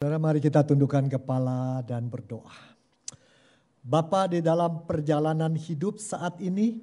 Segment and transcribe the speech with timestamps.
[0.00, 2.56] Saudara mari kita tundukkan kepala dan berdoa.
[3.84, 6.80] Bapa di dalam perjalanan hidup saat ini,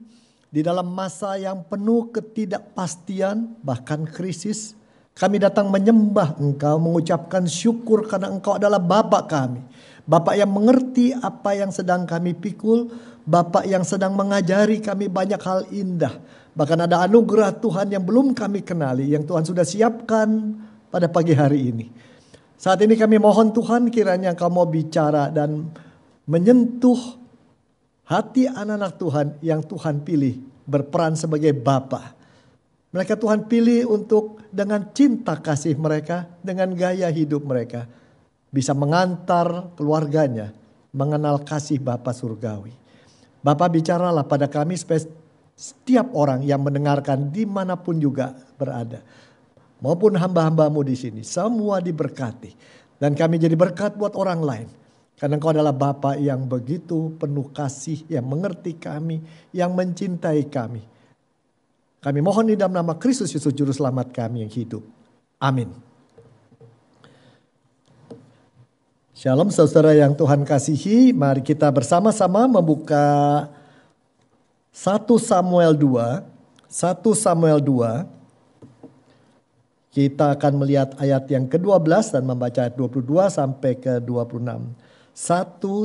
[0.53, 4.77] di dalam masa yang penuh ketidakpastian bahkan krisis,
[5.17, 9.65] kami datang menyembah Engkau, mengucapkan syukur karena Engkau adalah Bapak kami.
[10.05, 12.93] Bapak yang mengerti apa yang sedang kami pikul,
[13.25, 16.21] Bapak yang sedang mengajari kami banyak hal indah.
[16.53, 20.53] Bahkan ada anugerah Tuhan yang belum kami kenali, yang Tuhan sudah siapkan
[20.93, 22.05] pada pagi hari ini.
[22.57, 25.69] Saat ini kami mohon Tuhan kiranya Engkau mau bicara dan
[26.25, 26.97] menyentuh
[28.09, 32.17] hati anak-anak Tuhan yang Tuhan pilih berperan sebagai Bapa.
[32.89, 37.85] Mereka Tuhan pilih untuk dengan cinta kasih mereka, dengan gaya hidup mereka.
[38.49, 40.49] Bisa mengantar keluarganya
[40.89, 42.73] mengenal kasih Bapa Surgawi.
[43.45, 44.73] Bapak bicaralah pada kami
[45.53, 49.05] setiap orang yang mendengarkan di mana pun juga berada
[49.81, 51.21] maupun hamba-hambamu di sini.
[51.21, 52.53] Semua diberkati.
[52.97, 54.67] Dan kami jadi berkat buat orang lain.
[55.17, 60.85] Karena engkau adalah Bapa yang begitu penuh kasih, yang mengerti kami, yang mencintai kami.
[61.97, 64.85] Kami mohon di dalam nama Kristus Yesus Juru Selamat kami yang hidup.
[65.41, 65.73] Amin.
[69.17, 73.49] Shalom saudara yang Tuhan kasihi, mari kita bersama-sama membuka
[74.69, 74.85] 1
[75.17, 76.21] Samuel 2,
[76.69, 78.16] 1 Samuel 2
[79.97, 84.45] kita akan melihat ayat yang ke-12 dan membaca ayat 22 sampai ke 26.
[84.45, 84.77] 1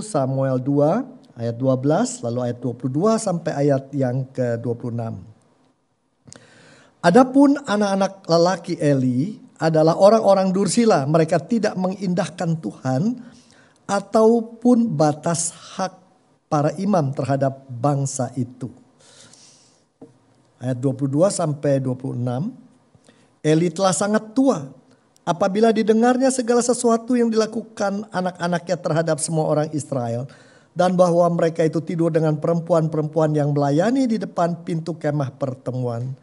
[0.04, 5.00] Samuel 2 ayat 12 lalu ayat 22 sampai ayat yang ke-26.
[7.00, 13.16] Adapun anak-anak lelaki Eli adalah orang-orang dursila, mereka tidak mengindahkan Tuhan
[13.88, 15.92] ataupun batas hak
[16.52, 18.68] para imam terhadap bangsa itu.
[20.60, 22.71] Ayat 22 sampai 26.
[23.42, 24.70] Eli telah sangat tua.
[25.26, 30.30] Apabila didengarnya segala sesuatu yang dilakukan anak-anaknya terhadap semua orang Israel.
[30.72, 36.14] Dan bahwa mereka itu tidur dengan perempuan-perempuan yang melayani di depan pintu kemah pertemuan.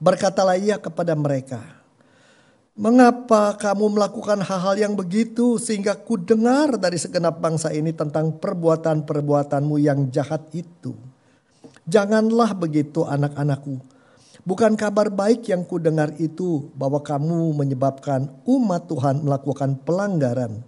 [0.00, 1.60] Berkatalah ia kepada mereka.
[2.78, 9.76] Mengapa kamu melakukan hal-hal yang begitu sehingga ku dengar dari segenap bangsa ini tentang perbuatan-perbuatanmu
[9.82, 10.94] yang jahat itu.
[11.84, 13.97] Janganlah begitu anak-anakku
[14.48, 20.64] Bukan kabar baik yang ku dengar itu bahwa kamu menyebabkan umat Tuhan melakukan pelanggaran.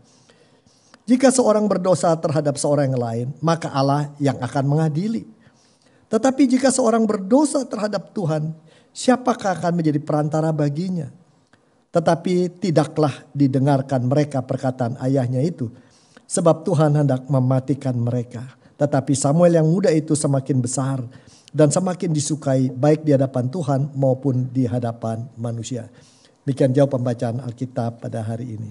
[1.09, 5.25] Jika seorang berdosa terhadap seorang yang lain, maka Allah yang akan mengadili.
[6.13, 8.53] Tetapi jika seorang berdosa terhadap Tuhan,
[8.93, 11.09] siapakah akan menjadi perantara baginya?
[11.89, 15.73] Tetapi tidaklah didengarkan mereka perkataan ayahnya itu,
[16.29, 18.45] sebab Tuhan hendak mematikan mereka.
[18.77, 21.01] Tetapi Samuel yang muda itu semakin besar
[21.50, 25.91] dan semakin disukai baik di hadapan Tuhan maupun di hadapan manusia.
[26.47, 28.71] Demikian jauh pembacaan Alkitab pada hari ini.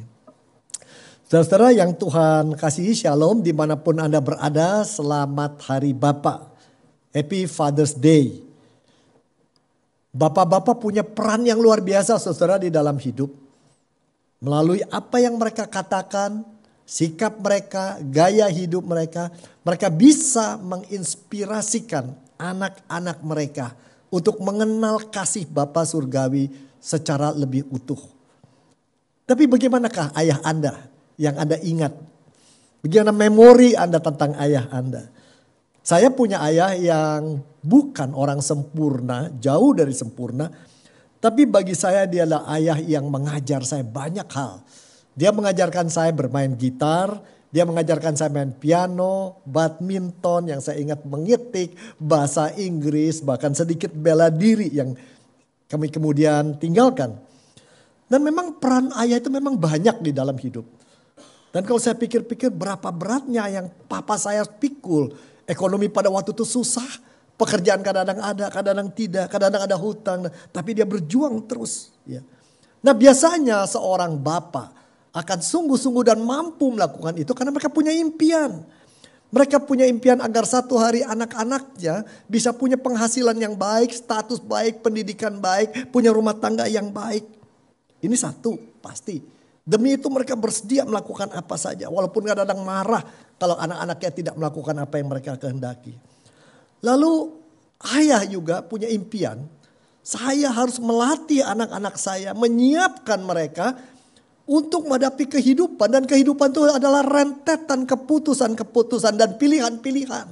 [1.30, 6.50] Saudara yang Tuhan kasih shalom di mana pun Anda berada, selamat hari Bapak.
[7.14, 8.42] Happy Father's Day.
[10.10, 13.30] Bapak-bapak punya peran yang luar biasa saudara di dalam hidup.
[14.42, 16.42] Melalui apa yang mereka katakan,
[16.82, 19.30] sikap mereka, gaya hidup mereka,
[19.62, 23.76] mereka bisa menginspirasikan anak-anak mereka
[24.10, 28.00] untuk mengenal kasih Bapa Surgawi secara lebih utuh.
[29.28, 30.74] Tapi bagaimanakah ayah Anda
[31.20, 31.94] yang Anda ingat?
[32.82, 35.12] Bagaimana memori Anda tentang ayah Anda?
[35.84, 40.50] Saya punya ayah yang bukan orang sempurna, jauh dari sempurna.
[41.20, 44.64] Tapi bagi saya dia adalah ayah yang mengajar saya banyak hal.
[45.20, 51.74] Dia mengajarkan saya bermain gitar, dia mengajarkan saya main piano, badminton yang saya ingat mengitik,
[51.98, 54.94] bahasa Inggris, bahkan sedikit bela diri yang
[55.66, 57.18] kami kemudian tinggalkan.
[58.06, 60.66] Dan memang peran ayah itu memang banyak di dalam hidup.
[61.50, 65.14] Dan kalau saya pikir-pikir berapa beratnya yang papa saya pikul.
[65.50, 66.86] Ekonomi pada waktu itu susah.
[67.34, 70.20] Pekerjaan kadang-kadang ada, kadang-kadang tidak, kadang-kadang ada hutang.
[70.54, 71.94] Tapi dia berjuang terus.
[72.06, 72.22] Ya.
[72.86, 74.79] Nah biasanya seorang bapak
[75.10, 78.62] akan sungguh-sungguh dan mampu melakukan itu karena mereka punya impian.
[79.30, 85.38] Mereka punya impian agar satu hari anak-anaknya bisa punya penghasilan yang baik, status baik, pendidikan
[85.38, 87.30] baik, punya rumah tangga yang baik.
[88.02, 89.22] Ini satu pasti.
[89.62, 91.94] Demi itu mereka bersedia melakukan apa saja.
[91.94, 93.06] Walaupun kadang-kadang marah
[93.38, 95.94] kalau anak-anaknya tidak melakukan apa yang mereka kehendaki.
[96.82, 97.30] Lalu
[97.94, 99.46] ayah juga punya impian.
[100.02, 103.78] Saya harus melatih anak-anak saya, menyiapkan mereka
[104.50, 110.26] untuk menghadapi kehidupan dan kehidupan itu adalah rentetan keputusan-keputusan dan pilihan-pilihan.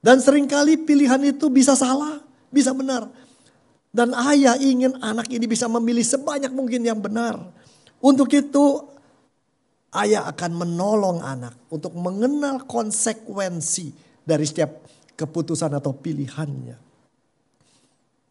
[0.00, 3.12] Dan sering kali pilihan itu bisa salah, bisa benar.
[3.92, 7.36] Dan ayah ingin anak ini bisa memilih sebanyak mungkin yang benar.
[8.00, 8.88] Untuk itu
[9.92, 13.92] ayah akan menolong anak untuk mengenal konsekuensi
[14.24, 14.80] dari setiap
[15.12, 16.76] keputusan atau pilihannya.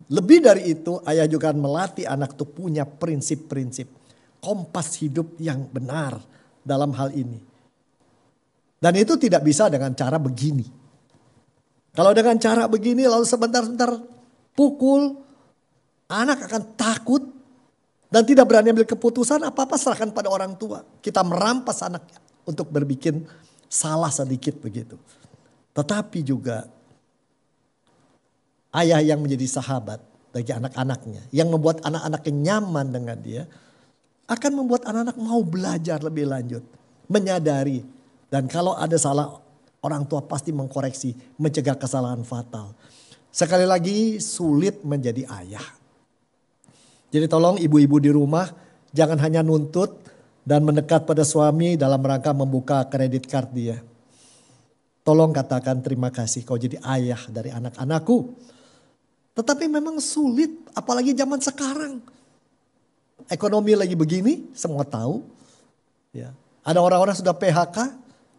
[0.06, 3.90] Lebih dari itu, ayah juga melatih anak itu punya prinsip-prinsip,
[4.46, 6.22] kompas hidup yang benar
[6.62, 7.42] dalam hal ini.
[8.78, 10.70] Dan itu tidak bisa dengan cara begini.
[11.98, 13.90] Kalau dengan cara begini lalu sebentar-sebentar
[14.54, 15.18] pukul,
[16.06, 17.24] anak akan takut
[18.14, 20.86] dan tidak berani ambil keputusan apa-apa serahkan pada orang tua.
[21.02, 22.06] Kita merampas anak
[22.46, 23.26] untuk berbikin
[23.66, 25.02] salah sedikit begitu.
[25.74, 26.70] Tetapi juga
[28.78, 30.04] ayah yang menjadi sahabat
[30.36, 33.44] bagi anak-anaknya, yang membuat anak-anaknya nyaman dengan dia,
[34.26, 36.64] akan membuat anak-anak mau belajar lebih lanjut,
[37.06, 37.86] menyadari,
[38.30, 39.38] dan kalau ada salah,
[39.86, 42.74] orang tua pasti mengkoreksi, mencegah kesalahan fatal.
[43.30, 45.68] Sekali lagi, sulit menjadi ayah.
[47.14, 48.50] Jadi tolong ibu-ibu di rumah,
[48.92, 50.02] jangan hanya nuntut
[50.42, 53.78] dan mendekat pada suami dalam rangka membuka kredit card dia.
[55.06, 58.34] Tolong katakan terima kasih kau jadi ayah dari anak-anakku
[59.36, 62.00] tetapi memang sulit, apalagi zaman sekarang.
[63.26, 65.26] Ekonomi lagi begini, semua tahu.
[66.14, 66.32] Ya.
[66.62, 67.78] Ada orang-orang sudah PHK,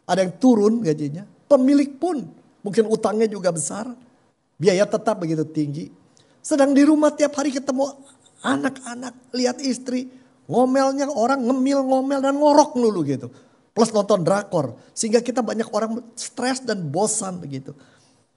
[0.06, 1.26] ada yang turun gajinya.
[1.50, 2.26] Pemilik pun
[2.62, 3.90] mungkin utangnya juga besar.
[4.56, 5.90] Biaya tetap begitu tinggi.
[6.40, 7.90] Sedang di rumah tiap hari ketemu
[8.42, 10.10] anak-anak, lihat istri.
[10.46, 13.28] Ngomelnya orang ngemil, ngomel dan ngorok dulu gitu.
[13.74, 14.78] Plus nonton drakor.
[14.94, 17.74] Sehingga kita banyak orang stres dan bosan begitu.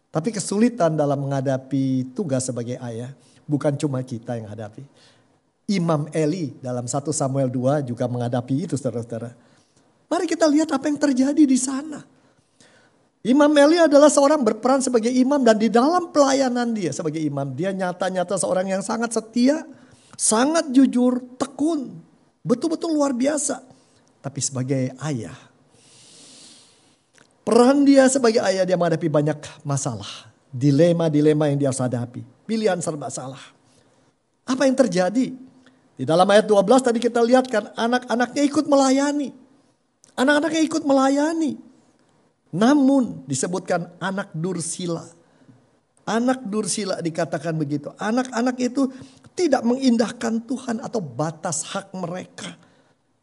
[0.09, 3.13] Tapi kesulitan dalam menghadapi tugas sebagai ayah
[3.45, 4.81] bukan cuma kita yang hadapi.
[5.69, 9.37] Imam Eli dalam 1 Samuel 2 juga menghadapi itu saudara-saudara.
[10.09, 12.01] Mari kita lihat apa yang terjadi di sana.
[13.21, 17.53] Imam Eli adalah seorang berperan sebagai imam dan di dalam pelayanan dia sebagai imam.
[17.53, 19.61] Dia nyata-nyata seorang yang sangat setia,
[20.17, 21.93] sangat jujur, tekun.
[22.41, 23.61] Betul-betul luar biasa.
[24.25, 25.35] Tapi sebagai ayah,
[27.49, 30.29] Peran dia sebagai ayah dia menghadapi banyak masalah.
[30.53, 32.21] Dilema-dilema yang dia harus hadapi.
[32.45, 33.41] Pilihan serba salah.
[34.45, 35.33] Apa yang terjadi?
[35.99, 39.35] Di dalam ayat 12 tadi kita lihat kan anak-anaknya ikut melayani.
[40.15, 41.59] Anak-anaknya ikut melayani.
[42.55, 45.03] Namun disebutkan anak dursila.
[46.07, 47.91] Anak dursila dikatakan begitu.
[47.99, 48.87] Anak-anak itu
[49.35, 52.55] tidak mengindahkan Tuhan atau batas hak mereka.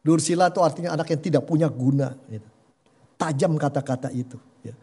[0.05, 2.13] Dursila itu artinya anak yang tidak punya guna.
[2.29, 2.45] Gitu.
[3.17, 4.37] Tajam kata-kata itu.
[4.61, 4.77] Ya.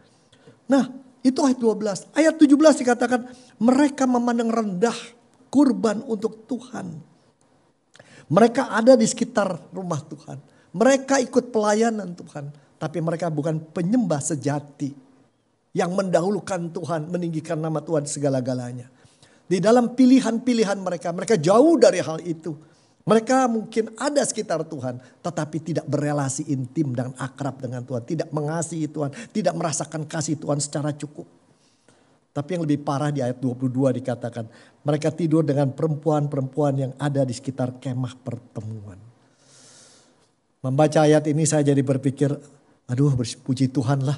[0.66, 0.90] Nah
[1.22, 2.10] itu ayat 12.
[2.18, 3.22] Ayat 17 dikatakan
[3.62, 4.98] mereka memandang rendah
[5.54, 7.13] kurban untuk Tuhan.
[8.32, 10.38] Mereka ada di sekitar rumah Tuhan.
[10.74, 12.52] Mereka ikut pelayanan Tuhan.
[12.80, 14.92] Tapi mereka bukan penyembah sejati.
[15.74, 18.94] Yang mendahulukan Tuhan, meninggikan nama Tuhan segala-galanya.
[19.50, 22.54] Di dalam pilihan-pilihan mereka, mereka jauh dari hal itu.
[23.04, 28.88] Mereka mungkin ada sekitar Tuhan, tetapi tidak berelasi intim dan akrab dengan Tuhan, tidak mengasihi
[28.88, 31.43] Tuhan, tidak merasakan kasih Tuhan secara cukup.
[32.34, 34.50] Tapi yang lebih parah di ayat 22 dikatakan,
[34.82, 38.98] mereka tidur dengan perempuan-perempuan yang ada di sekitar kemah pertemuan.
[40.66, 42.34] Membaca ayat ini saya jadi berpikir,
[42.90, 43.14] aduh
[43.46, 44.18] puji Tuhan lah,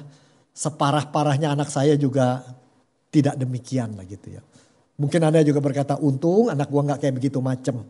[0.56, 2.40] separah-parahnya anak saya juga
[3.12, 4.42] tidak demikian lah gitu ya.
[4.96, 7.84] Mungkin Anda juga berkata, untung anak gua nggak kayak begitu macam.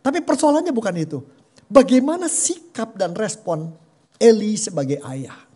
[0.00, 1.20] Tapi persoalannya bukan itu.
[1.68, 3.76] Bagaimana sikap dan respon
[4.16, 5.47] Eli sebagai ayah.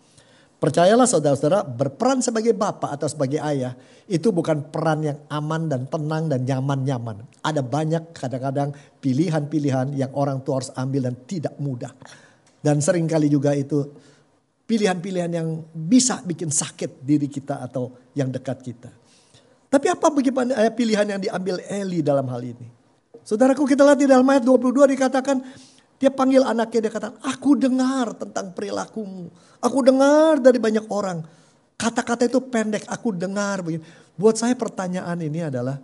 [0.63, 3.75] Percayalah saudara-saudara berperan sebagai bapak atau sebagai ayah
[4.07, 7.27] itu bukan peran yang aman dan tenang dan nyaman-nyaman.
[7.43, 8.71] Ada banyak kadang-kadang
[9.03, 11.91] pilihan-pilihan yang orang tua harus ambil dan tidak mudah.
[12.63, 13.91] Dan sering kali juga itu
[14.63, 18.91] pilihan-pilihan yang bisa bikin sakit diri kita atau yang dekat kita.
[19.67, 22.71] Tapi apa bagaimana eh, pilihan yang diambil Eli dalam hal ini?
[23.27, 25.43] Saudaraku kita lihat di dalam ayat 22 dikatakan
[26.03, 29.31] dia panggil anaknya dia katakan aku dengar tentang perilakumu.
[29.63, 31.23] Aku dengar dari banyak orang.
[31.79, 33.63] Kata-kata itu pendek aku dengar.
[34.19, 35.79] Buat saya pertanyaan ini adalah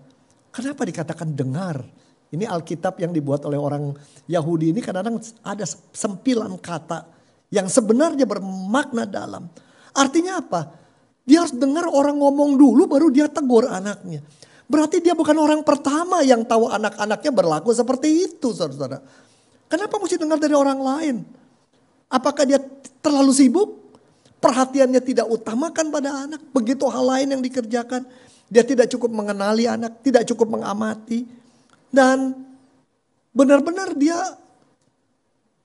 [0.51, 1.87] kenapa dikatakan dengar?
[2.35, 3.95] Ini Alkitab yang dibuat oleh orang
[4.27, 5.63] Yahudi ini kadang-kadang ada
[5.95, 7.07] sempilan kata
[7.55, 9.47] yang sebenarnya bermakna dalam.
[9.95, 10.67] Artinya apa?
[11.23, 14.27] Dia harus dengar orang ngomong dulu baru dia tegur anaknya.
[14.67, 19.28] Berarti dia bukan orang pertama yang tahu anak-anaknya berlaku seperti itu saudara-saudara.
[19.69, 21.17] Kenapa mesti dengar dari orang lain?
[22.09, 22.61] Apakah dia
[23.05, 23.69] terlalu sibuk?
[24.39, 26.41] Perhatiannya tidak utamakan pada anak.
[26.57, 28.09] Begitu hal lain yang dikerjakan.
[28.49, 31.29] Dia tidak cukup mengenali anak, tidak cukup mengamati.
[31.93, 32.33] Dan
[33.37, 34.17] benar-benar dia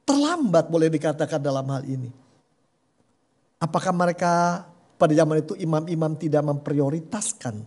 [0.03, 2.12] terlambat boleh dikatakan dalam hal ini.
[3.63, 4.67] Apakah mereka
[5.00, 7.63] pada zaman itu imam-imam tidak memprioritaskan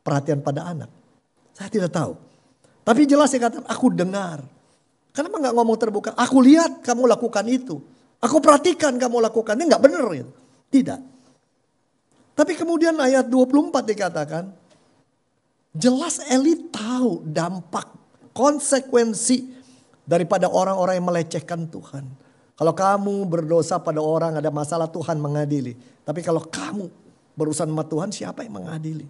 [0.00, 0.88] perhatian pada anak?
[1.52, 2.16] Saya tidak tahu.
[2.80, 4.40] Tapi jelas saya katakan aku dengar.
[5.18, 6.10] Kenapa nggak ngomong terbuka?
[6.14, 7.82] Aku lihat kamu lakukan itu.
[8.22, 9.58] Aku perhatikan kamu lakukan.
[9.58, 10.06] Ini nggak benar.
[10.14, 10.30] Gitu.
[10.70, 11.00] Tidak.
[12.38, 14.46] Tapi kemudian ayat 24 dikatakan.
[15.74, 17.90] Jelas Eli tahu dampak
[18.30, 19.58] konsekuensi
[20.06, 22.06] daripada orang-orang yang melecehkan Tuhan.
[22.54, 25.74] Kalau kamu berdosa pada orang ada masalah Tuhan mengadili.
[26.06, 26.86] Tapi kalau kamu
[27.34, 29.06] berurusan sama Tuhan siapa yang mengadili?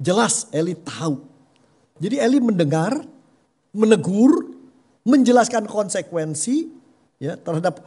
[0.00, 1.20] Jelas Eli tahu.
[2.00, 3.12] Jadi Eli mendengar,
[3.72, 4.52] menegur,
[5.02, 6.68] menjelaskan konsekuensi
[7.18, 7.82] ya terhadap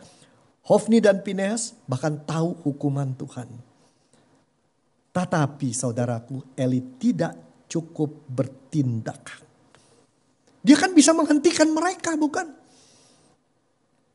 [0.66, 3.46] Hofni dan Pines bahkan tahu hukuman Tuhan.
[5.14, 7.38] Tetapi saudaraku, Eli tidak
[7.70, 9.46] cukup bertindak.
[10.66, 12.50] Dia kan bisa menghentikan mereka bukan?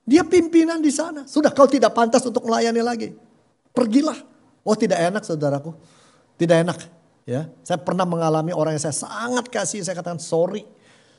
[0.02, 1.22] Dia pimpinan di sana.
[1.24, 3.08] Sudah kau tidak pantas untuk melayani lagi.
[3.70, 4.18] Pergilah.
[4.66, 5.70] Oh tidak enak saudaraku.
[6.34, 6.78] Tidak enak.
[7.22, 10.66] Ya, saya pernah mengalami orang yang saya sangat kasih, saya katakan sorry,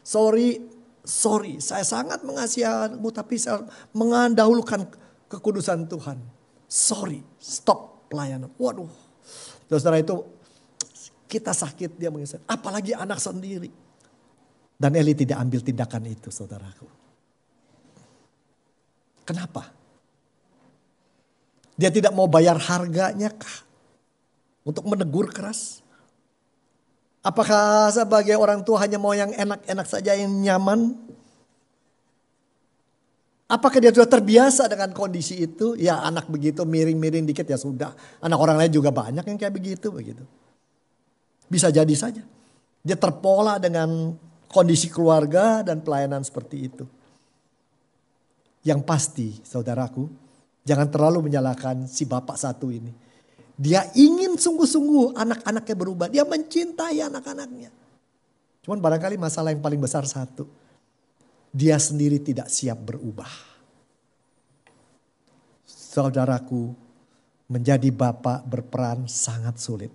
[0.01, 0.61] sorry,
[1.01, 1.57] sorry.
[1.63, 3.65] Saya sangat mengasihimu, tapi saya
[3.95, 4.85] mengandahulukan
[5.31, 6.19] kekudusan Tuhan.
[6.67, 8.51] Sorry, stop pelayanan.
[8.59, 8.91] Waduh,
[9.71, 10.23] saudara itu
[11.31, 12.43] kita sakit dia mengisah.
[12.43, 13.71] Apalagi anak sendiri.
[14.75, 16.89] Dan Eli tidak ambil tindakan itu saudaraku.
[19.21, 19.69] Kenapa?
[21.77, 23.57] Dia tidak mau bayar harganya kah?
[24.65, 25.85] Untuk menegur keras?
[27.21, 30.97] Apakah sebagai orang tua hanya mau yang enak-enak saja yang nyaman?
[33.45, 35.77] Apakah dia sudah terbiasa dengan kondisi itu?
[35.77, 37.93] Ya anak begitu miring-miring dikit ya sudah.
[38.25, 40.25] Anak orang lain juga banyak yang kayak begitu begitu.
[41.45, 42.25] Bisa jadi saja.
[42.81, 44.17] Dia terpola dengan
[44.49, 46.89] kondisi keluarga dan pelayanan seperti itu.
[48.65, 50.09] Yang pasti saudaraku,
[50.65, 53.10] jangan terlalu menyalahkan si bapak satu ini
[53.59, 56.07] dia ingin sungguh-sungguh anak-anaknya berubah.
[56.07, 57.69] Dia mencintai anak-anaknya.
[58.61, 60.45] Cuman barangkali masalah yang paling besar satu.
[61.51, 63.27] Dia sendiri tidak siap berubah.
[65.67, 66.71] Saudaraku,
[67.51, 69.91] menjadi bapak berperan sangat sulit.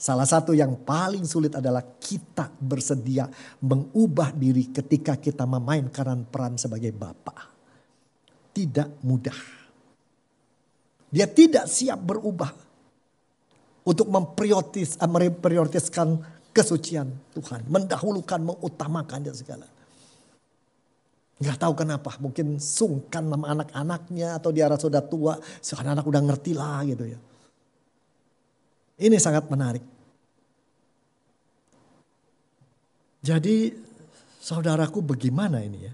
[0.00, 3.28] Salah satu yang paling sulit adalah kita bersedia
[3.64, 7.48] mengubah diri ketika kita memainkan peran sebagai bapak.
[8.52, 9.40] Tidak mudah.
[11.10, 12.69] Dia tidak siap berubah
[13.90, 16.08] untuk memprioritis, eh, memprioritaskan
[16.54, 17.66] kesucian Tuhan.
[17.66, 19.66] Mendahulukan, mengutamakan segala.
[21.40, 26.22] Gak tahu kenapa, mungkin sungkan sama anak-anaknya atau dia rasa sudah tua, sekarang anak udah
[26.22, 27.18] ngerti lah gitu ya.
[29.00, 29.80] Ini sangat menarik.
[33.24, 33.72] Jadi
[34.40, 35.92] saudaraku bagaimana ini ya?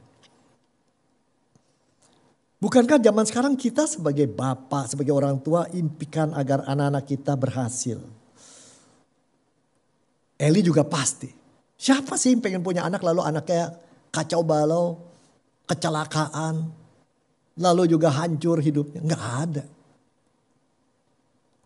[2.57, 8.01] Bukankah zaman sekarang kita sebagai bapak, sebagai orang tua impikan agar anak-anak kita berhasil?
[10.41, 11.29] Eli juga pasti.
[11.77, 13.77] Siapa sih yang pengen punya anak lalu anaknya
[14.09, 14.97] kacau balau,
[15.69, 16.73] kecelakaan,
[17.61, 19.05] lalu juga hancur hidupnya?
[19.05, 19.65] Enggak ada.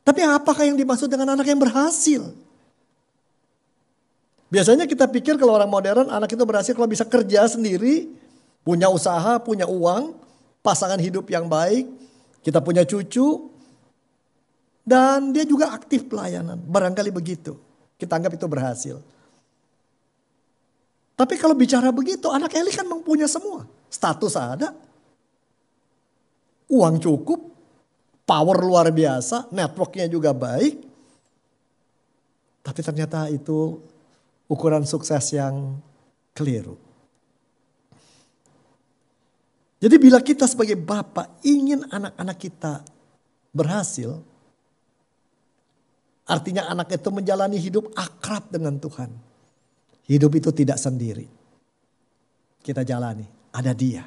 [0.02, 2.34] Tapi apakah yang dimaksud dengan anak yang berhasil?
[4.50, 8.10] Biasanya kita pikir kalau orang modern anak itu berhasil kalau bisa kerja sendiri,
[8.66, 10.18] punya usaha, punya uang,
[10.60, 11.88] pasangan hidup yang baik,
[12.44, 13.50] kita punya cucu,
[14.84, 16.58] dan dia juga aktif pelayanan.
[16.58, 17.56] Barangkali begitu.
[18.00, 18.96] Kita anggap itu berhasil.
[21.14, 23.68] Tapi kalau bicara begitu, anak Eli kan mempunyai semua.
[23.92, 24.72] Status ada.
[26.72, 27.52] Uang cukup.
[28.24, 29.52] Power luar biasa.
[29.52, 30.80] Networknya juga baik.
[32.64, 33.84] Tapi ternyata itu
[34.48, 35.76] ukuran sukses yang
[36.32, 36.89] keliru.
[39.80, 42.84] Jadi bila kita sebagai bapak ingin anak-anak kita
[43.48, 44.20] berhasil,
[46.28, 49.08] artinya anak itu menjalani hidup akrab dengan Tuhan.
[50.04, 51.24] Hidup itu tidak sendiri.
[52.60, 53.24] Kita jalani,
[53.56, 54.04] ada dia.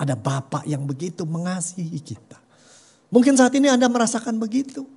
[0.00, 2.40] Ada bapak yang begitu mengasihi kita.
[3.12, 4.88] Mungkin saat ini Anda merasakan begitu.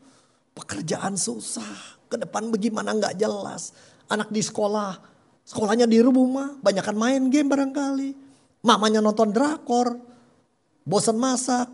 [0.56, 3.76] Pekerjaan susah, ke depan bagaimana nggak jelas.
[4.08, 4.96] Anak di sekolah,
[5.44, 8.27] sekolahnya di rumah, banyakkan main game barangkali
[8.68, 9.96] Mamanya nonton drakor,
[10.84, 11.72] bosan masak,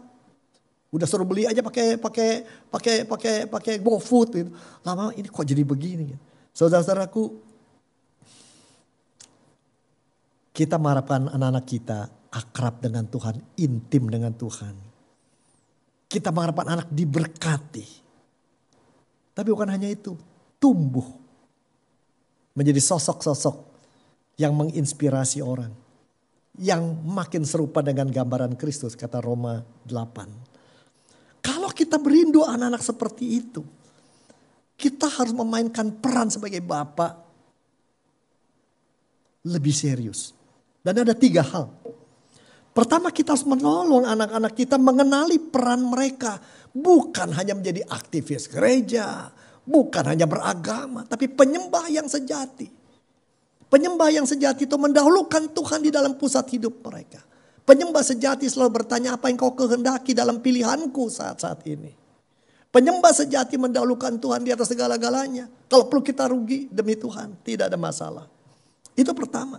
[0.93, 2.29] udah suruh beli aja pakai pakai
[2.69, 4.53] pakai pakai pakai GoFood gitu.
[4.85, 6.21] Lama ini kok jadi begini gitu.
[6.53, 7.33] Saudara-saudaraku,
[10.53, 14.77] kita mengharapkan anak-anak kita akrab dengan Tuhan, intim dengan Tuhan.
[16.05, 18.05] Kita mengharapkan anak diberkati.
[19.33, 20.13] Tapi bukan hanya itu,
[20.61, 21.09] tumbuh
[22.53, 23.73] menjadi sosok-sosok
[24.37, 25.82] yang menginspirasi orang
[26.61, 29.57] yang makin serupa dengan gambaran Kristus kata Roma
[29.89, 31.41] 8.
[31.43, 33.61] Kalau kita berindu anak-anak seperti itu,
[34.77, 37.23] kita harus memainkan peran sebagai bapak
[39.49, 40.31] lebih serius.
[40.83, 41.71] Dan ada tiga hal.
[42.73, 46.41] Pertama kita harus menolong anak-anak kita mengenali peran mereka.
[46.73, 49.29] Bukan hanya menjadi aktivis gereja.
[49.63, 51.05] Bukan hanya beragama.
[51.07, 52.82] Tapi penyembah yang sejati.
[53.73, 57.25] Penyembah yang sejati itu mendahulukan Tuhan di dalam pusat hidup mereka.
[57.65, 61.89] Penyembah sejati selalu bertanya apa yang kau kehendaki dalam pilihanku saat-saat ini.
[62.69, 65.49] Penyembah sejati mendahulukan Tuhan di atas segala-galanya.
[65.65, 68.29] Kalau perlu kita rugi demi Tuhan, tidak ada masalah.
[68.93, 69.57] Itu pertama.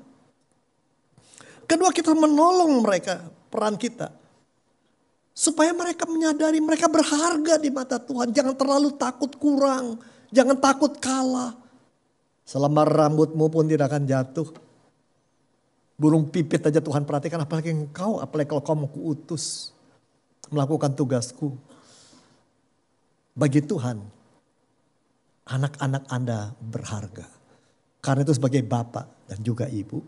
[1.66, 3.18] Kedua kita menolong mereka,
[3.50, 4.14] peran kita.
[5.34, 8.30] Supaya mereka menyadari mereka berharga di mata Tuhan.
[8.30, 9.98] Jangan terlalu takut kurang.
[10.30, 11.63] Jangan takut kalah.
[12.44, 14.48] Selama rambutmu pun tidak akan jatuh.
[15.96, 19.72] Burung pipit aja Tuhan perhatikan apalagi engkau, apalagi kalau kau mau kuutus
[20.52, 21.56] melakukan tugasku.
[23.34, 23.98] Bagi Tuhan,
[25.48, 27.26] anak-anak Anda berharga.
[28.04, 29.98] Karena itu sebagai bapak dan juga ibu,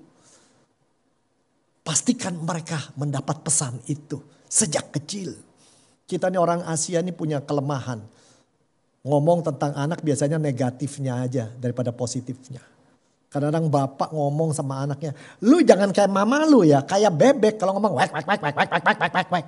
[1.81, 5.33] pastikan mereka mendapat pesan itu sejak kecil.
[6.07, 7.99] Kita ini orang Asia ini punya kelemahan.
[9.07, 12.59] Ngomong tentang anak biasanya negatifnya aja daripada positifnya.
[13.31, 15.15] Kadang-kadang bapak ngomong sama anaknya,
[15.47, 18.71] lu jangan kayak mama lu ya, kayak bebek kalau ngomong wek wek wek wek wek
[18.71, 19.47] wek wek wek wek.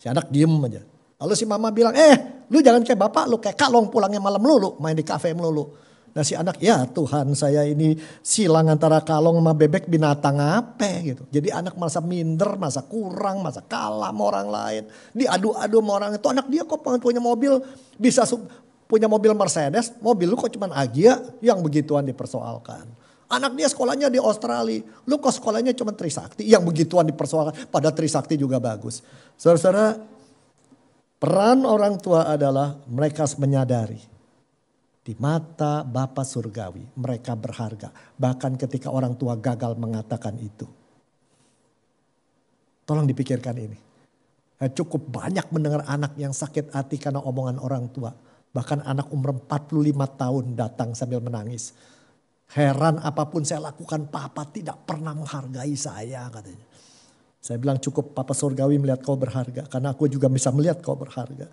[0.00, 0.80] Si anak diem aja.
[1.18, 4.80] Lalu si mama bilang, eh lu jangan kayak bapak lu, kayak kalong pulangnya malam melulu,
[4.80, 5.68] main di kafe melulu.
[6.16, 7.92] Nah si anak, ya Tuhan saya ini
[8.24, 11.28] silang antara kalong sama bebek binatang apa gitu.
[11.28, 14.82] Jadi anak merasa minder, merasa kurang, merasa kalah sama orang lain.
[15.12, 16.26] Diadu-adu sama orang itu.
[16.30, 17.60] Anak dia kok punya mobil,
[17.98, 18.24] bisa
[18.88, 22.88] punya mobil Mercedes, mobil lu kok cuman Agia yang begituan dipersoalkan.
[23.28, 24.80] Anak dia sekolahnya di Australia.
[25.04, 26.48] Lu kok sekolahnya cuma Trisakti.
[26.48, 27.68] Yang begituan dipersoalkan.
[27.68, 29.04] Pada Trisakti juga bagus.
[29.36, 30.00] Saudara-saudara,
[31.20, 34.00] peran orang tua adalah mereka menyadari.
[35.04, 37.92] Di mata Bapa Surgawi mereka berharga.
[38.16, 40.64] Bahkan ketika orang tua gagal mengatakan itu.
[42.88, 43.76] Tolong dipikirkan ini.
[44.72, 48.08] Cukup banyak mendengar anak yang sakit hati karena omongan orang tua.
[48.52, 51.76] Bahkan anak umur 45 tahun datang sambil menangis
[52.48, 56.64] Heran apa pun saya lakukan, papa tidak pernah menghargai saya katanya.
[57.44, 59.68] Saya bilang cukup papa surgawi melihat kau berharga.
[59.68, 61.44] Karena aku juga bisa melihat kau berharga.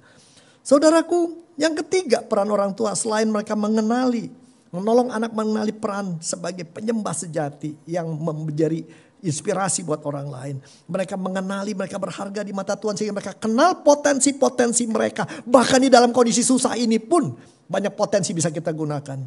[0.64, 4.32] Saudaraku, yang ketiga peran orang tua selain mereka mengenali.
[4.76, 8.84] Menolong anak mengenali peran sebagai penyembah sejati yang menjadi
[9.24, 10.56] inspirasi buat orang lain.
[10.86, 15.24] Mereka mengenali, mereka berharga di mata Tuhan sehingga mereka kenal potensi-potensi mereka.
[15.26, 17.34] Bahkan di dalam kondisi susah ini pun
[17.66, 19.20] banyak potensi bisa kita gunakan.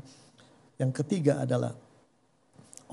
[0.78, 1.74] Yang ketiga adalah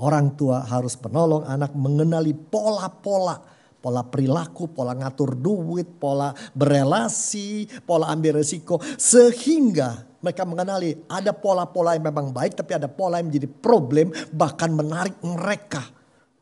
[0.02, 3.54] orang tua harus menolong anak mengenali pola-pola
[3.86, 8.82] pola perilaku, pola ngatur duit, pola berelasi, pola ambil resiko.
[8.98, 14.72] Sehingga mereka mengenali ada pola-pola yang memang baik tapi ada pola yang menjadi problem bahkan
[14.72, 15.84] menarik mereka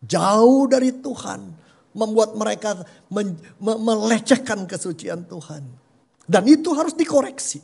[0.03, 1.63] jauh dari Tuhan.
[1.93, 2.81] Membuat mereka
[3.13, 5.61] men, me, melecehkan kesucian Tuhan.
[6.25, 7.61] Dan itu harus dikoreksi.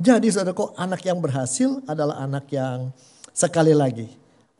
[0.00, 2.96] Jadi saudaraku anak yang berhasil adalah anak yang
[3.36, 4.08] sekali lagi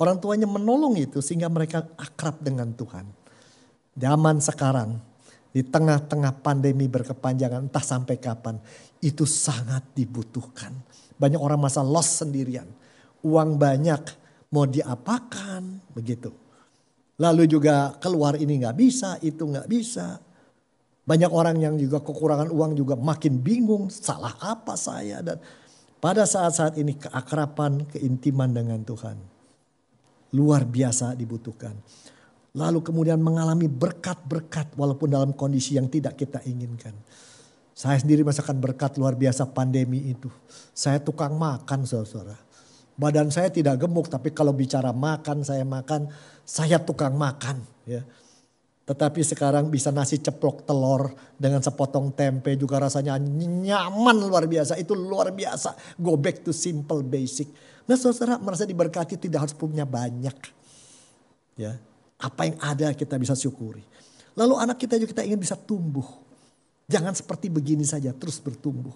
[0.01, 3.05] orang tuanya menolong itu sehingga mereka akrab dengan Tuhan.
[4.01, 4.97] Zaman sekarang
[5.51, 8.57] di tengah-tengah pandemi berkepanjangan entah sampai kapan
[9.03, 10.71] itu sangat dibutuhkan.
[11.19, 12.69] Banyak orang masa lost sendirian.
[13.21, 14.01] Uang banyak
[14.55, 16.33] mau diapakan begitu.
[17.21, 20.17] Lalu juga keluar ini nggak bisa, itu nggak bisa.
[21.05, 25.37] Banyak orang yang juga kekurangan uang juga makin bingung salah apa saya dan
[26.01, 29.21] pada saat-saat ini keakraban, keintiman dengan Tuhan
[30.33, 31.75] luar biasa dibutuhkan.
[32.51, 36.95] Lalu kemudian mengalami berkat-berkat walaupun dalam kondisi yang tidak kita inginkan.
[37.71, 40.27] Saya sendiri merasakan berkat luar biasa pandemi itu.
[40.75, 42.35] Saya tukang makan saudara.
[42.99, 46.11] Badan saya tidak gemuk tapi kalau bicara makan saya makan,
[46.43, 47.63] saya tukang makan.
[47.87, 48.03] Ya.
[48.85, 54.75] Tetapi sekarang bisa nasi ceplok telur dengan sepotong tempe juga rasanya nyaman luar biasa.
[54.75, 55.97] Itu luar biasa.
[56.03, 57.47] Go back to simple basic.
[57.87, 60.35] Nah saudara merasa diberkati tidak harus punya banyak.
[61.55, 61.79] Ya,
[62.21, 63.83] Apa yang ada kita bisa syukuri.
[64.37, 66.07] Lalu anak kita juga kita ingin bisa tumbuh.
[66.87, 68.93] Jangan seperti begini saja terus bertumbuh.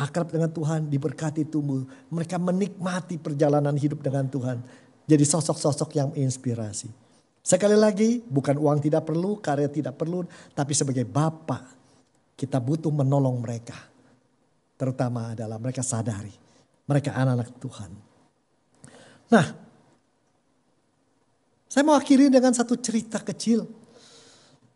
[0.00, 1.84] Akrab dengan Tuhan diberkati tumbuh.
[2.08, 4.64] Mereka menikmati perjalanan hidup dengan Tuhan.
[5.04, 6.88] Jadi sosok-sosok yang inspirasi.
[7.40, 11.80] Sekali lagi, bukan uang tidak perlu, karya tidak perlu, tapi sebagai bapak
[12.36, 13.76] kita butuh menolong mereka.
[14.76, 16.32] Terutama adalah mereka sadari,
[16.88, 17.90] mereka anak-anak Tuhan.
[19.32, 19.46] Nah,
[21.70, 23.62] saya mau akhiri dengan satu cerita kecil.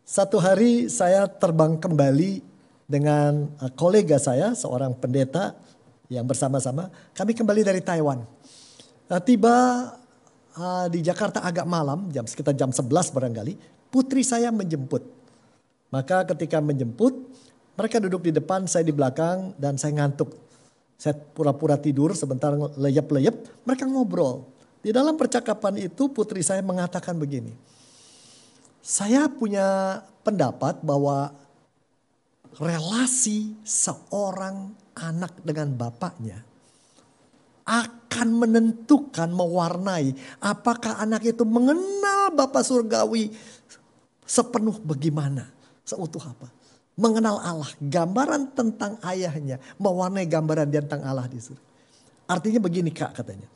[0.07, 2.39] Satu hari saya terbang kembali
[2.87, 5.59] dengan eh, kolega saya, seorang pendeta
[6.07, 6.87] yang bersama-sama.
[7.11, 8.23] Kami kembali dari Taiwan.
[9.11, 9.53] Nah, tiba
[10.55, 13.53] uh, di Jakarta agak malam, jam sekitar jam 11 barangkali,
[13.91, 15.03] putri saya menjemput.
[15.93, 17.13] Maka ketika menjemput,
[17.75, 20.33] mereka duduk di depan, saya di belakang dan saya ngantuk.
[20.97, 24.54] Saya pura-pura tidur sebentar leyep-leyep, mereka ngobrol.
[24.85, 27.57] Di dalam percakapan itu putri saya mengatakan begini.
[28.85, 31.33] Saya punya pendapat bahwa
[32.61, 36.45] relasi seorang anak dengan bapaknya
[37.65, 43.33] akan menentukan, mewarnai apakah anak itu mengenal Bapak Surgawi
[44.21, 45.49] sepenuh bagaimana,
[45.81, 46.53] seutuh apa.
[46.93, 51.65] Mengenal Allah, gambaran tentang ayahnya, mewarnai gambaran tentang Allah di surga.
[52.29, 53.49] Artinya begini kak katanya,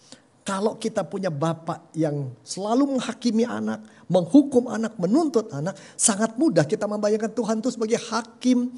[0.50, 6.90] kalau kita punya bapak yang selalu menghakimi anak, menghukum anak, menuntut anak, sangat mudah kita
[6.90, 8.74] membayangkan Tuhan itu sebagai hakim,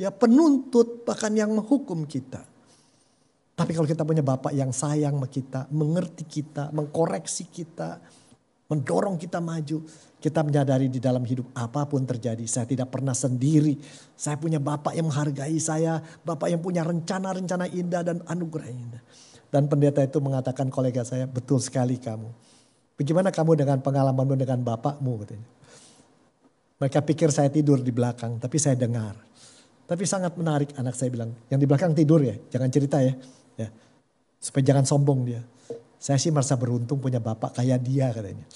[0.00, 2.40] ya penuntut bahkan yang menghukum kita.
[3.52, 8.00] Tapi kalau kita punya bapak yang sayang sama kita, mengerti kita, mengkoreksi kita,
[8.72, 9.84] mendorong kita maju,
[10.16, 13.76] kita menyadari di dalam hidup apa pun terjadi, saya tidak pernah sendiri.
[14.16, 19.04] Saya punya bapak yang menghargai saya, bapak yang punya rencana-rencana indah dan anugerah indah.
[19.50, 22.30] Dan pendeta itu mengatakan kolega saya, betul sekali kamu.
[22.94, 25.26] Bagaimana kamu dengan pengalamanmu dengan bapakmu.
[26.78, 29.18] Mereka pikir saya tidur di belakang, tapi saya dengar.
[29.90, 33.10] Tapi sangat menarik anak saya bilang, yang di belakang tidur ya, jangan cerita ya.
[33.58, 33.68] ya.
[34.38, 35.42] Supaya jangan sombong dia.
[35.98, 38.46] Saya sih merasa beruntung punya bapak kayak dia katanya.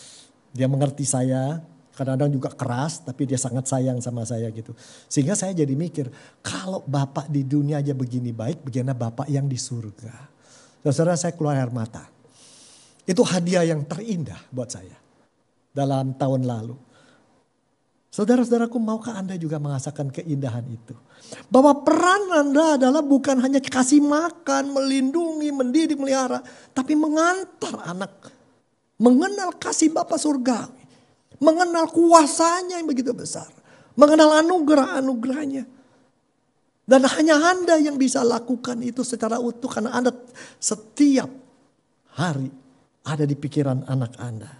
[0.54, 1.58] Dia mengerti saya,
[1.94, 4.74] kadang-kadang juga keras tapi dia sangat sayang sama saya gitu.
[5.10, 6.10] Sehingga saya jadi mikir,
[6.42, 10.33] kalau bapak di dunia aja begini baik, bagaimana bapak yang di surga.
[10.92, 12.04] Saudara saya keluar air mata.
[13.04, 14.96] Itu hadiah yang terindah buat saya
[15.72, 16.76] dalam tahun lalu.
[18.14, 20.94] Saudara-saudaraku maukah Anda juga merasakan keindahan itu?
[21.50, 26.38] Bahwa peran Anda adalah bukan hanya kasih makan, melindungi, mendidik, melihara.
[26.70, 28.30] Tapi mengantar anak.
[29.02, 30.86] Mengenal kasih Bapak surgawi.
[31.42, 33.50] Mengenal kuasanya yang begitu besar.
[33.98, 35.66] Mengenal anugerah-anugerahnya.
[36.84, 40.12] Dan hanya Anda yang bisa lakukan itu secara utuh karena Anda
[40.60, 41.32] setiap
[42.12, 42.52] hari
[43.04, 44.52] ada di pikiran anak Anda.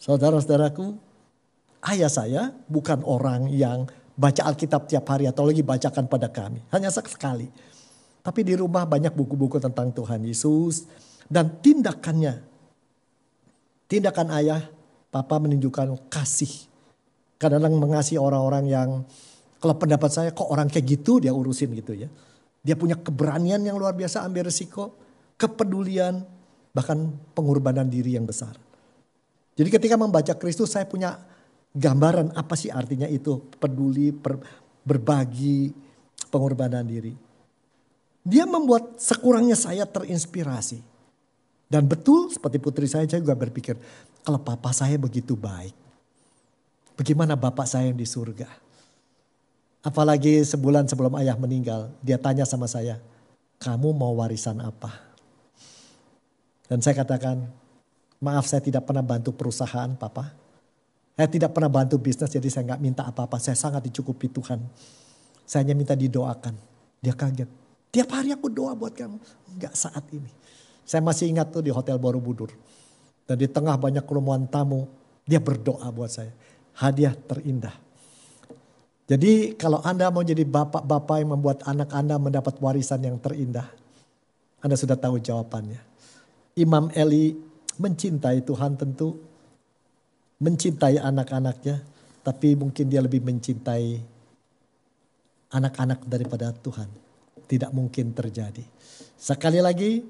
[0.00, 0.86] Saudara-saudaraku,
[1.92, 3.84] ayah saya bukan orang yang
[4.16, 6.64] baca Alkitab tiap hari atau lagi bacakan pada kami.
[6.72, 7.50] Hanya sekali.
[8.24, 10.88] Tapi di rumah banyak buku-buku tentang Tuhan Yesus
[11.28, 12.40] dan tindakannya.
[13.88, 14.62] Tindakan ayah,
[15.08, 16.68] papa menunjukkan kasih.
[17.40, 18.88] Kadang-kadang mengasihi orang-orang yang
[19.58, 22.08] kalau pendapat saya kok orang kayak gitu dia urusin gitu ya.
[22.62, 24.94] Dia punya keberanian yang luar biasa ambil resiko,
[25.38, 26.22] kepedulian,
[26.74, 28.54] bahkan pengorbanan diri yang besar.
[29.58, 31.18] Jadi ketika membaca Kristus saya punya
[31.74, 34.38] gambaran apa sih artinya itu peduli, per,
[34.86, 35.74] berbagi,
[36.30, 37.14] pengorbanan diri.
[38.22, 40.78] Dia membuat sekurangnya saya terinspirasi.
[41.68, 43.76] Dan betul seperti putri saya, saya juga berpikir
[44.24, 45.76] kalau papa saya begitu baik.
[46.96, 48.67] Bagaimana bapak saya yang di surga?
[49.78, 52.98] Apalagi sebulan sebelum ayah meninggal, dia tanya sama saya,
[53.62, 54.90] kamu mau warisan apa?
[56.66, 57.46] Dan saya katakan,
[58.18, 60.34] maaf saya tidak pernah bantu perusahaan papa.
[61.14, 63.38] Saya tidak pernah bantu bisnis jadi saya nggak minta apa-apa.
[63.42, 64.62] Saya sangat dicukupi Tuhan.
[65.46, 66.54] Saya hanya minta didoakan.
[67.02, 67.50] Dia kaget.
[67.90, 69.18] Tiap hari aku doa buat kamu.
[69.56, 70.30] Enggak saat ini.
[70.86, 72.54] Saya masih ingat tuh di Hotel Borobudur.
[73.26, 74.86] Dan di tengah banyak kerumunan tamu.
[75.26, 76.30] Dia berdoa buat saya.
[76.78, 77.87] Hadiah terindah
[79.08, 83.64] jadi kalau Anda mau jadi bapak-bapak yang membuat anak Anda mendapat warisan yang terindah,
[84.60, 85.80] Anda sudah tahu jawabannya.
[86.60, 87.32] Imam Eli
[87.80, 89.16] mencintai Tuhan tentu,
[90.44, 91.80] mencintai anak-anaknya,
[92.20, 93.96] tapi mungkin dia lebih mencintai
[95.56, 96.92] anak-anak daripada Tuhan.
[97.48, 98.60] Tidak mungkin terjadi.
[99.16, 100.04] Sekali lagi,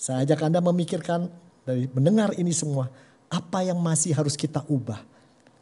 [0.00, 1.28] saya ajak Anda memikirkan
[1.68, 2.88] dari mendengar ini semua,
[3.28, 5.09] apa yang masih harus kita ubah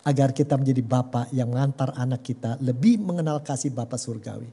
[0.08, 4.48] agar kita menjadi bapak yang mengantar anak kita lebih mengenal kasih Bapak Surgawi.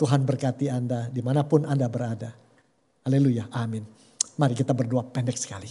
[0.00, 2.32] Tuhan berkati Anda di mana pun Anda berada.
[3.04, 3.84] Haleluya, amin.
[4.40, 5.68] Mari kita berdoa pendek sekali.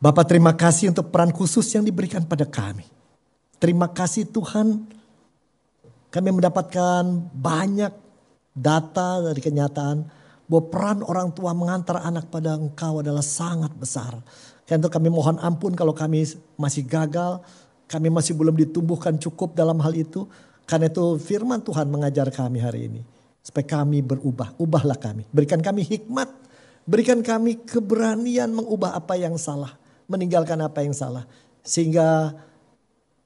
[0.00, 2.88] Bapak terima kasih untuk peran khusus yang diberikan pada kami.
[3.60, 4.88] Terima kasih Tuhan
[6.08, 7.04] kami mendapatkan
[7.36, 7.92] banyak
[8.56, 10.08] data dari kenyataan
[10.48, 14.16] bahwa peran orang tua mengantar anak pada engkau adalah sangat besar.
[14.66, 17.42] Karena itu kami mohon ampun kalau kami masih gagal,
[17.90, 20.24] kami masih belum ditumbuhkan cukup dalam hal itu.
[20.64, 23.02] Karena itu firman Tuhan mengajar kami hari ini.
[23.42, 25.26] Supaya kami berubah, ubahlah kami.
[25.34, 26.30] Berikan kami hikmat,
[26.86, 29.74] berikan kami keberanian mengubah apa yang salah.
[30.06, 31.26] Meninggalkan apa yang salah.
[31.66, 32.38] Sehingga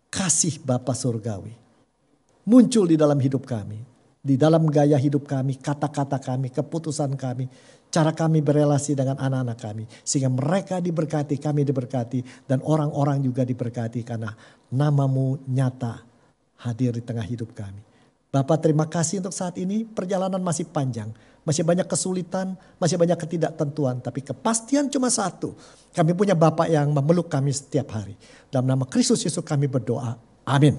[0.08, 1.66] kasih Bapa Surgawi
[2.46, 3.82] muncul di dalam hidup kami.
[4.26, 7.46] Di dalam gaya hidup kami, kata-kata kami, keputusan kami,
[7.96, 9.84] cara kami berelasi dengan anak-anak kami.
[10.04, 14.36] Sehingga mereka diberkati, kami diberkati, dan orang-orang juga diberkati karena
[14.68, 16.04] namamu nyata
[16.60, 17.80] hadir di tengah hidup kami.
[18.28, 21.08] Bapak terima kasih untuk saat ini, perjalanan masih panjang.
[21.46, 24.02] Masih banyak kesulitan, masih banyak ketidaktentuan.
[24.04, 25.56] Tapi kepastian cuma satu.
[25.96, 28.18] Kami punya Bapak yang memeluk kami setiap hari.
[28.52, 30.20] Dalam nama Kristus Yesus kami berdoa.
[30.44, 30.76] Amin.